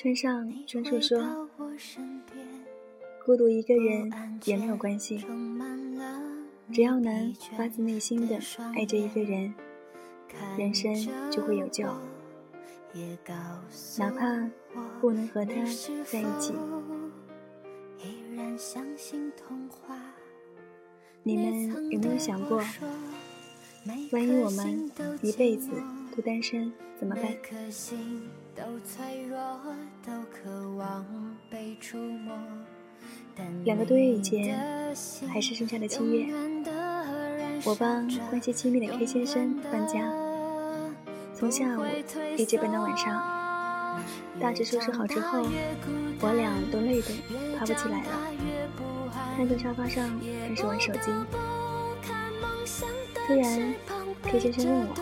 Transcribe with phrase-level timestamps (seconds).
[0.00, 1.46] 村上春树说
[3.22, 4.10] ：“孤独一个人
[4.46, 5.22] 也没有关系，
[6.72, 8.40] 只要能发自内心的
[8.74, 9.52] 爱着一个人，
[10.56, 10.94] 人生
[11.30, 11.84] 就会有救。
[13.98, 14.48] 哪怕
[15.02, 15.52] 不能和他
[16.06, 16.54] 在一起。”
[21.22, 22.64] 你们有没有想过，
[24.12, 25.70] 万一我们一辈子
[26.16, 27.24] 都单身怎么办？
[33.64, 34.58] 两个多月以前，
[35.28, 36.26] 还是盛夏的七月，
[37.64, 40.12] 我帮关系亲密的 K 先生搬家，
[41.34, 41.84] 从下午
[42.36, 44.02] 一直搬到晚上，
[44.38, 45.46] 大致收拾好之后，
[46.20, 47.08] 我俩都累得
[47.58, 48.08] 爬不起来了。
[49.36, 50.10] 瘫在沙发上
[50.48, 51.10] 开始玩手机，
[53.26, 53.74] 突然
[54.22, 54.94] ，K 先生问我：“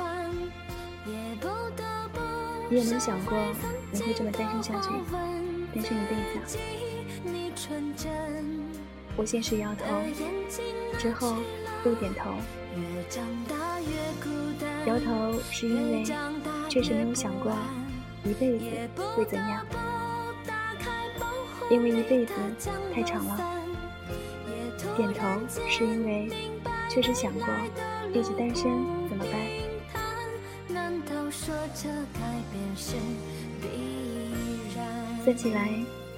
[2.71, 3.39] 你有没有想过
[3.91, 4.91] 你会这么单身下去，
[5.75, 6.15] 单身一辈
[6.47, 6.59] 子？”
[9.17, 9.85] 我先是摇头，
[10.99, 11.37] 之后
[11.85, 12.31] 又点头。
[14.87, 16.05] 摇头是因为
[16.69, 17.51] 确实没有想过
[18.25, 18.65] 一辈子
[19.17, 19.67] 会怎样，
[21.71, 22.33] 因为一辈子
[22.95, 23.41] 太长了。
[24.97, 25.27] 点头
[25.69, 26.31] 是因为
[26.89, 27.45] 确实想过
[28.13, 28.71] 一直单身
[29.09, 29.33] 怎么办？
[35.29, 35.69] 算起来，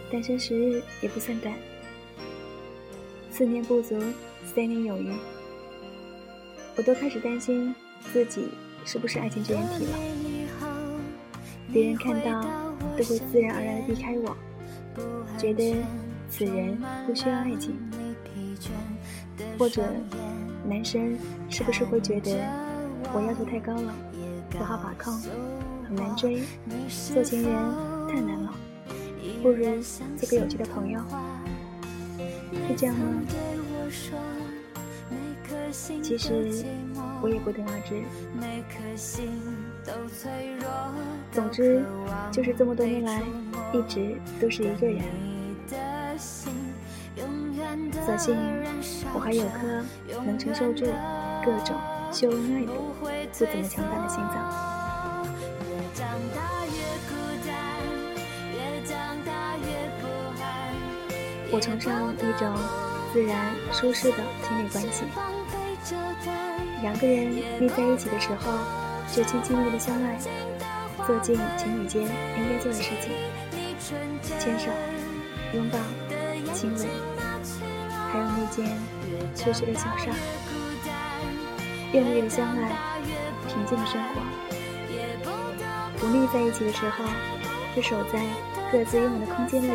[0.08, 1.52] 单身十日也不算短，
[3.32, 4.00] 四年不足，
[4.54, 5.12] 三年有余，
[6.76, 7.74] 我都开始担心
[8.12, 8.50] 自己
[8.84, 9.98] 是不是爱情绝缘体了。
[11.72, 12.40] 别人看到
[12.96, 14.36] 都会自然而然的避开我，
[15.36, 15.74] 觉得
[16.30, 17.76] 此人不需要爱情。
[19.58, 19.82] 或者，
[20.68, 21.18] 男生
[21.48, 22.30] 是不是会觉得
[23.12, 23.92] 我要求太高了，
[24.50, 25.12] 不好把控，
[25.88, 26.44] 很难追，
[27.12, 27.52] 做情人
[28.08, 28.54] 太难了，
[29.42, 29.64] 不如
[30.16, 31.00] 做个有趣的朋友，
[32.68, 33.22] 是这样吗？
[36.02, 36.64] 其实
[37.22, 38.02] 我也不得而知。
[41.32, 41.84] 总之，
[42.32, 43.22] 就是这么多年来，
[43.72, 45.04] 一直都是一个人。
[48.04, 48.36] 所幸
[49.14, 49.84] 我还有颗
[50.24, 50.86] 能承受住
[51.44, 51.76] 各种
[52.12, 52.72] 秀恩爱的、
[53.32, 54.36] 不怎么强大的心脏。
[61.52, 62.54] 我崇尚一种
[63.12, 65.04] 自然舒适的亲密关系，
[66.82, 68.52] 两个人腻在一起的时候，
[69.12, 70.16] 就亲亲密密的相爱，
[71.06, 73.12] 做尽情侣间应该做的事情，
[74.38, 74.70] 牵手、
[75.54, 75.78] 拥抱、
[76.54, 76.86] 亲吻。
[78.12, 78.66] 还有那件
[79.36, 80.08] 缺失的小事，
[81.92, 82.72] 用力的相爱，
[83.48, 84.20] 平静的生活。
[85.98, 87.04] 不腻在一起的时候，
[87.74, 88.20] 就守在
[88.72, 89.70] 各自拥有的空间里，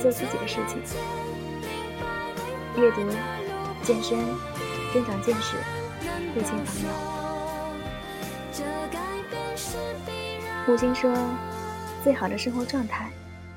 [0.00, 0.80] 做自己的事情。
[2.76, 3.00] 阅读、
[3.82, 4.18] 健身、
[4.92, 5.56] 增长见识、
[6.34, 6.90] 互亲朋友。
[10.66, 11.12] 木星说
[12.04, 13.10] ：“最好的生活状态，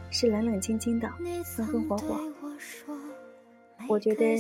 [0.09, 1.07] 是冷冷清清的，
[1.56, 2.19] 风风火火。”
[3.90, 4.38] 我觉得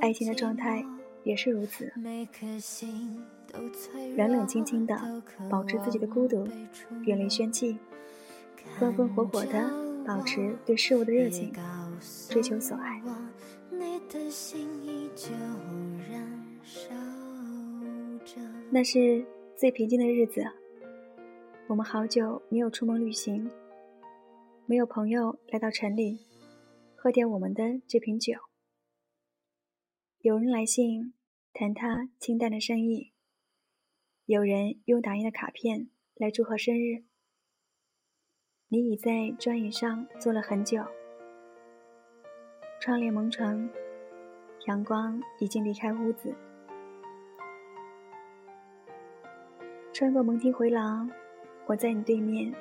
[0.00, 0.84] 爱情的状态
[1.22, 1.92] 也是如此，
[4.16, 4.98] 冷冷清清的
[5.48, 6.48] 保持自己的孤独，
[7.04, 7.78] 远离喧气，
[8.78, 9.70] 风风火火的
[10.10, 11.52] 保持对事物的热情，
[12.28, 13.00] 追求所爱。
[18.72, 19.24] 那是
[19.56, 20.42] 最平静的日子。
[21.68, 23.48] 我们好久没有出门旅行，
[24.66, 26.26] 没有朋友来到城里，
[26.96, 28.34] 喝点我们的这瓶酒。
[30.18, 31.14] 有人来信
[31.52, 33.12] 谈他清淡的生意，
[34.24, 37.04] 有人用打印的卡片来祝贺生日。
[38.72, 40.80] 你已在专椅上坐了很久，
[42.80, 43.68] 窗帘蒙尘，
[44.68, 46.32] 阳光已经离开屋子。
[49.92, 51.10] 穿过蒙亭回廊，
[51.66, 52.54] 我在你对面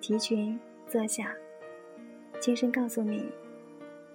[0.00, 0.56] 提裙
[0.86, 1.34] 坐下，
[2.38, 3.28] 轻声告诉你：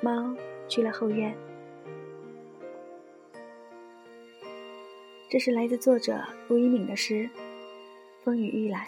[0.02, 0.34] 猫
[0.70, 1.36] 去了后院。
[5.30, 7.16] 这是来自作者陆一敏的诗
[8.24, 8.88] 《风雨欲来》。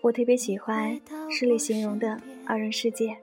[0.00, 1.00] 我特别喜欢
[1.30, 3.18] 诗里形容的二人世界，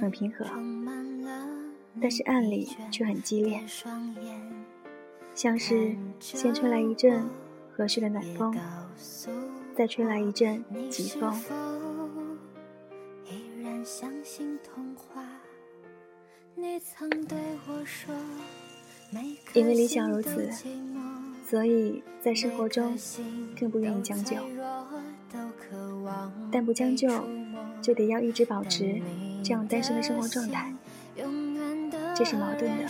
[0.00, 0.46] 很平和，
[2.00, 3.60] 但是暗里却很激烈，
[5.34, 7.28] 像是先吹来一阵
[7.72, 8.56] 和煦的暖风，
[9.74, 11.34] 再吹来一阵疾风。
[19.52, 20.48] 因为理想如此，
[21.54, 22.98] 所以在生活中
[23.56, 24.34] 更不愿意将就。
[26.50, 27.08] 但不将就，
[27.80, 29.00] 就得要一直保持
[29.40, 30.74] 这样单身的生活状态，
[32.16, 32.84] 这是矛盾的。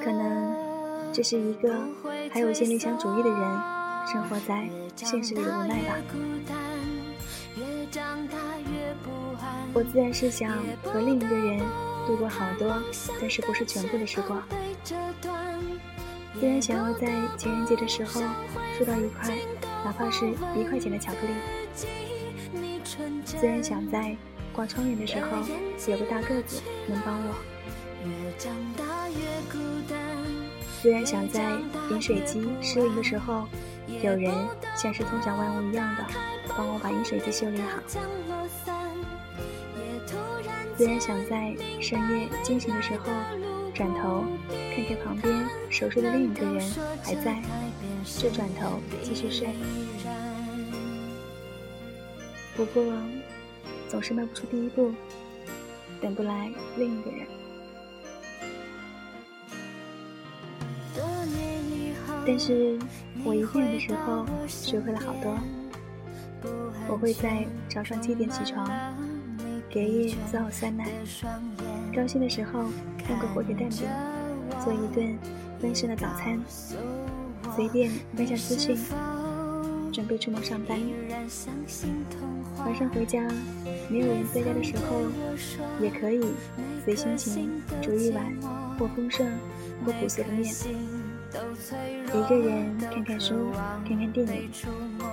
[0.00, 1.74] 可能这是一个
[2.30, 3.40] 还有些理想主义的人
[4.06, 5.96] 生活在现实里的无奈吧。
[9.72, 11.58] 我自然是想和另一个人
[12.06, 12.80] 度过好多，
[13.20, 14.40] 但是不是全部的时光。
[16.40, 18.20] 自然想要在情人节的时候
[18.78, 19.34] 收到一块，
[19.84, 21.32] 哪怕是一块钱的巧克力。
[23.24, 24.16] 虽然想在
[24.52, 25.28] 挂窗帘的时候
[25.90, 27.34] 有个大个子能帮我。
[30.82, 31.52] 虽然想在
[31.90, 33.48] 饮水机失灵的时候，
[34.02, 34.34] 有人
[34.76, 36.04] 像是通晓万物一样的
[36.56, 37.78] 帮我把饮水机修理好。
[40.76, 43.04] 虽然想在深夜惊醒的时候。
[43.74, 44.22] 转头
[44.74, 46.60] 看看旁边熟睡的另一个人
[47.00, 47.40] 还在，
[48.18, 49.48] 就转头继续睡。
[52.56, 52.82] 不过，
[53.88, 54.92] 总是迈不出第一步，
[56.00, 57.26] 等不来另一个人。
[62.26, 62.76] 但是
[63.24, 65.38] 我一个人的时候，学会了好多。
[66.88, 68.68] 我会在早上七点起床，
[69.70, 70.88] 给爷做好酸奶。
[71.94, 72.64] 高兴的时候。
[73.06, 73.86] 弄个火腿蛋饼，
[74.64, 75.18] 做一顿
[75.60, 76.40] 丰盛的早餐，
[77.54, 78.74] 随便问下资讯，
[79.92, 80.80] 准备出门上班。
[82.60, 83.20] 晚上回家，
[83.90, 85.02] 没有人在家的时候，
[85.82, 86.24] 也可以
[86.82, 88.24] 随心情煮一碗
[88.78, 89.26] 或丰盛
[89.84, 90.54] 或朴素的面。
[92.06, 93.50] 一个人看看书，
[93.86, 94.50] 看看电影，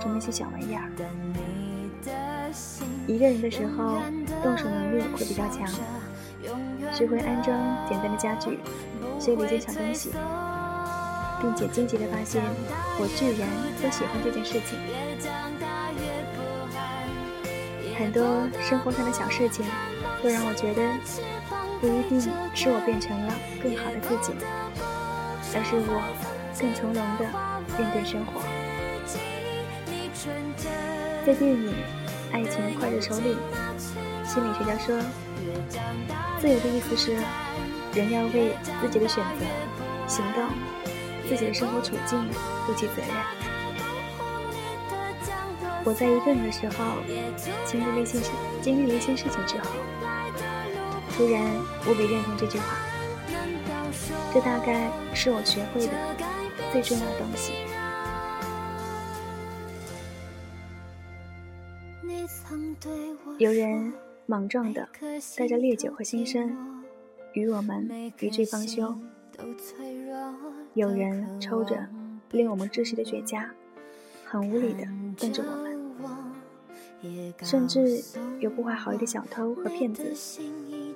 [0.00, 0.88] 做那些小玩意儿。
[3.06, 4.00] 一个人的时候，
[4.42, 5.68] 动手能力会比较强。
[6.92, 7.56] 学会安装
[7.88, 8.58] 简单的家具，
[9.24, 10.10] 修理一件小东西，
[11.40, 12.42] 并且惊奇地发现，
[12.98, 13.48] 我居然
[13.80, 14.76] 都喜欢这件事情。
[17.96, 19.64] 很多生活上的小事情，
[20.20, 20.82] 会让我觉得，
[21.80, 22.20] 不一定
[22.52, 23.32] 是我变成了
[23.62, 24.34] 更好的自己，
[25.54, 26.02] 而是我
[26.58, 27.22] 更从容地
[27.78, 28.42] 面对生活。
[31.24, 31.70] 在电影
[32.32, 33.36] 《爱情快热手》里，
[34.26, 34.98] 心理学家说。
[36.40, 37.16] 自由的意思是，
[37.94, 39.44] 人要为自己的选择、
[40.08, 40.48] 行动、
[41.28, 42.26] 自己的生活处境
[42.66, 43.08] 负起责任。
[45.84, 47.02] 我在一个人的时候，
[47.66, 48.30] 经历了一些事，
[48.62, 49.68] 经历了一些事情之后，
[51.16, 51.44] 突然
[51.86, 52.64] 无比认同这句话。
[54.32, 55.92] 这大概是我学会的
[56.72, 57.52] 最重要的东西。
[63.38, 63.92] 有人。
[64.24, 64.88] 莽撞的
[65.36, 66.71] 带着烈酒和心声，
[67.34, 67.88] 与我们
[68.20, 68.94] 一醉方休。
[70.74, 71.88] 有人抽着
[72.30, 73.48] 令我们窒息的雪茄，
[74.24, 74.84] 很无理的
[75.18, 75.72] 瞪着我们。
[77.42, 78.00] 甚至
[78.38, 80.14] 有不怀好意的小偷和骗子，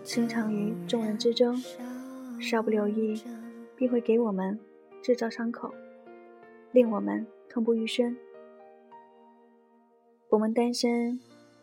[0.04, 1.60] 深藏于众人之中，
[2.40, 3.20] 稍不留意，
[3.74, 4.58] 必会给我们
[5.02, 5.74] 制造伤口，
[6.70, 8.16] 令我们痛不欲生。
[10.28, 11.20] 我们单身，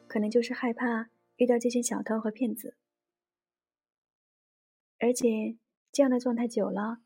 [0.08, 1.10] 可能就是害怕。
[1.38, 2.76] 遇到这些小偷和骗子，
[5.04, 5.58] 而且
[5.92, 7.00] 这样的状态久了，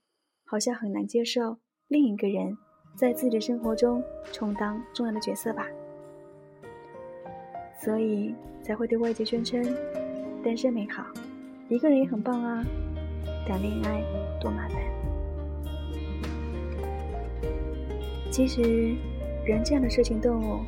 [0.45, 2.55] 好像很难接受另一个人
[2.95, 5.65] 在自己的生活中充当重要的角色吧，
[7.81, 9.63] 所以才会对外界宣称
[10.43, 11.07] 单身美好，
[11.69, 12.63] 一个人也很棒啊，
[13.47, 14.03] 谈恋爱
[14.39, 14.79] 多麻烦。
[18.31, 18.61] 其实，
[19.43, 20.59] 人这样的社群动物，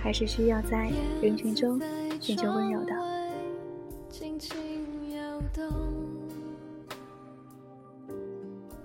[0.00, 0.90] 还是需要在
[1.20, 1.78] 人群中。
[2.20, 2.94] 寻求温柔的。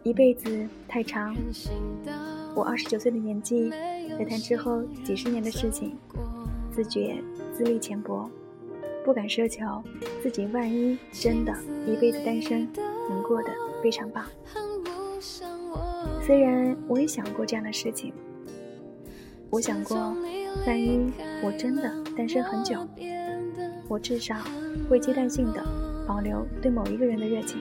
[0.09, 1.35] 一辈子太长，
[2.55, 3.69] 我二十九岁的年纪，
[4.17, 5.95] 在谈之后几十年的事情，
[6.71, 7.15] 自觉
[7.55, 8.27] 资历浅薄，
[9.05, 9.63] 不敢奢求
[10.19, 11.53] 自己万一真的
[11.85, 12.67] 一辈子单身，
[13.07, 13.49] 能过得
[13.83, 14.25] 非常棒。
[16.25, 18.11] 虽然我也想过这样的事情，
[19.51, 19.95] 我想过，
[20.65, 21.13] 万一
[21.43, 22.79] 我真的单身很久。
[23.87, 24.35] 我至少
[24.89, 25.63] 会阶段性的
[26.07, 27.59] 保留对某一个人的热情，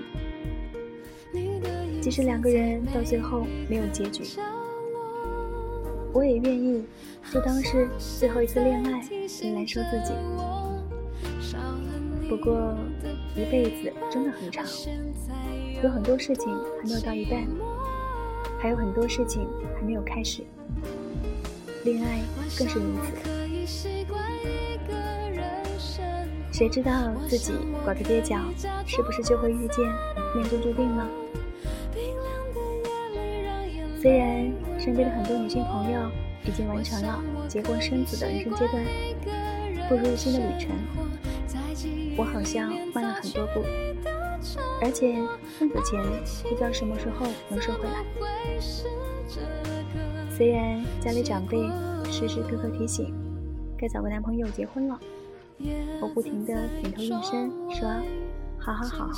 [2.08, 4.24] 即使两个人到最后没有结局，
[6.10, 6.82] 我也愿意
[7.30, 8.92] 就当是最后一次恋爱
[9.54, 10.14] 来说自己。
[12.26, 12.74] 不过
[13.36, 14.64] 一辈子真的很长，
[15.82, 16.48] 有很多事情
[16.80, 17.46] 还没有到一半，
[18.58, 19.46] 还有很多事情
[19.76, 20.42] 还没有开始，
[21.84, 22.22] 恋爱
[22.58, 23.12] 更是如此。
[26.50, 27.52] 谁知道自己
[27.84, 28.38] 拐个蹩脚，
[28.86, 29.84] 是不是就会遇见
[30.34, 31.06] 命中注定呢？
[34.08, 34.50] 虽然
[34.80, 36.10] 身边的很多女性朋友
[36.42, 38.82] 已经完成了结婚生子的人生阶段，
[39.86, 40.70] 步入新的旅程。
[42.16, 43.60] 我好像慢了很多步，
[44.80, 45.14] 而且
[45.58, 46.02] 份子钱
[46.42, 48.02] 不知道什么时候能收回来。
[50.30, 51.58] 虽然家里长辈
[52.10, 53.12] 时时刻刻提醒
[53.76, 54.98] 该找个男朋友结婚了，
[56.00, 57.86] 我不停的点头应声说
[58.58, 59.10] 好好好，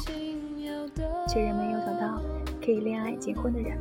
[1.28, 2.20] 却仍没有找到
[2.60, 3.78] 可以恋爱结婚的人。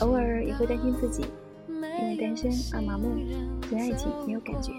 [0.00, 1.24] 偶尔也会担心自己
[1.68, 3.16] 因为单身而麻木，
[3.68, 4.72] 对爱情没有感觉。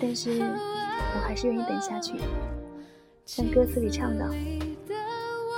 [0.00, 2.14] 但是我还是愿意等下去，
[3.24, 4.24] 像歌词里唱的：“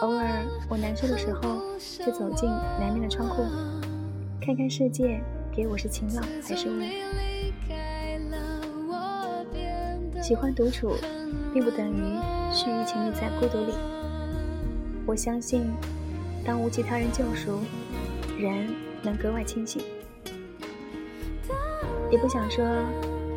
[0.02, 1.62] 偶尔我难受的时候，
[2.05, 3.43] 就走进南面的窗户，
[4.40, 5.21] 看看世界
[5.52, 6.81] 给我是晴朗还是雾。”
[10.23, 10.95] 喜欢独处，
[11.52, 12.00] 并不等于
[12.52, 13.73] 蓄意沉溺在孤独里。
[15.07, 15.71] 我相信，
[16.47, 17.61] 当无其他人救赎，
[18.38, 18.69] 人
[19.03, 19.83] 能格外清醒。
[22.11, 22.65] 也不想说。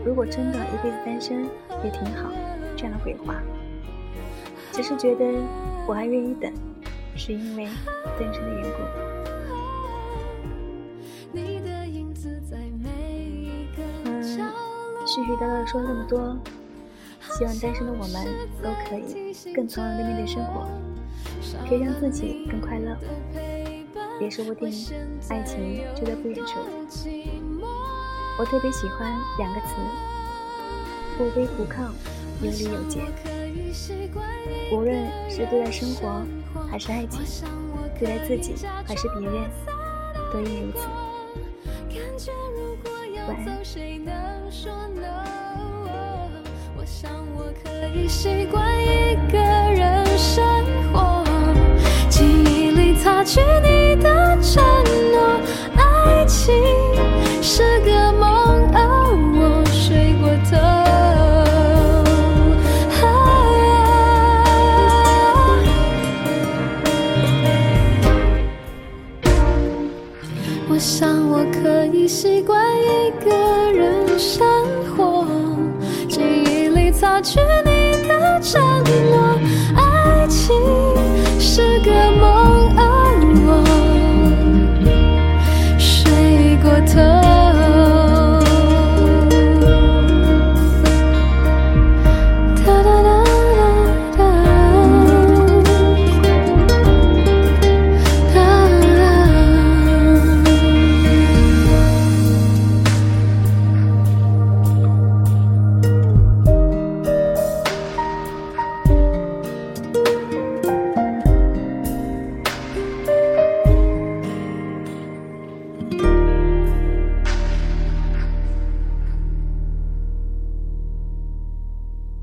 [0.05, 1.43] 如果真的一辈子单身
[1.83, 2.31] 也挺好，
[2.77, 3.35] 这样的鬼话。
[4.71, 5.25] 只是觉得
[5.85, 6.49] 我还愿意等，
[7.17, 7.67] 是因为
[8.17, 8.77] 单身的缘故。
[14.05, 14.23] 嗯，
[15.05, 16.37] 絮絮叨叨说了那么多，
[17.39, 18.27] 希望单身的我们
[18.61, 20.67] 都可以更从容的面对生活，
[21.69, 22.97] 可以让自己更快乐，
[24.19, 24.69] 也说不定
[25.29, 26.59] 爱情就在不远处。
[28.37, 29.67] 我特别喜欢两个词：
[31.17, 31.93] 不卑不亢，
[32.41, 33.03] 有礼有节。
[34.73, 36.21] 无论是对待生活，
[36.69, 37.21] 还是爱情，
[37.97, 38.53] 对待自己，
[38.85, 39.49] 还是别人，
[40.33, 40.89] 都应如此。
[43.29, 45.28] 晚安。
[47.93, 50.43] 已习惯一个人生
[50.91, 51.23] 活
[52.09, 54.63] 记忆里擦去你的承
[55.11, 55.39] 诺
[55.75, 56.53] 爱情
[57.41, 58.79] 是个梦而
[59.37, 60.57] 我睡过头。
[70.71, 73.31] 我想我可以习惯一个
[73.71, 74.47] 人生
[74.95, 75.25] 活
[76.07, 77.68] 记忆里擦去你
[78.41, 78.61] 承
[79.11, 79.39] 诺。
[79.75, 80.55] 爱情
[81.39, 82.38] 是个梦。